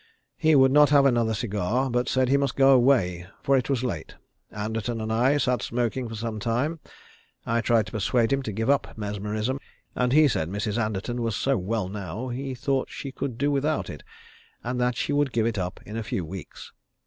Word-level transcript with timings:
He 0.39 0.55
would 0.55 0.71
not 0.71 0.89
have 0.89 1.05
another 1.05 1.35
cigar, 1.35 1.87
but 1.87 2.09
said 2.09 2.27
he 2.27 2.35
must 2.35 2.55
go 2.55 2.71
away, 2.71 3.27
for 3.43 3.55
it 3.55 3.69
was 3.69 3.83
late. 3.83 4.15
Anderton 4.51 4.99
and 4.99 5.13
I 5.13 5.37
sat 5.37 5.61
smoking 5.61 6.09
for 6.09 6.15
some 6.15 6.39
time. 6.39 6.79
I 7.45 7.61
tried 7.61 7.85
to 7.85 7.91
persuade 7.91 8.33
him 8.33 8.41
to 8.41 8.51
give 8.51 8.67
up 8.67 8.97
mesmerism, 8.97 9.59
and 9.93 10.11
he 10.11 10.27
said 10.27 10.49
Mrs. 10.49 10.83
Anderton 10.83 11.21
was 11.21 11.35
so 11.35 11.55
well 11.55 11.87
now, 11.87 12.29
he 12.29 12.55
thought 12.55 12.89
she 12.89 13.11
could 13.11 13.37
do 13.37 13.51
without 13.51 13.91
it, 13.91 14.01
and 14.63 14.81
that 14.81 14.95
she 14.97 15.13
would 15.13 15.31
give 15.31 15.45
it 15.45 15.59
up 15.59 15.79
in 15.85 15.95
a 15.95 16.01
few 16.01 16.25
weeks. 16.25 16.71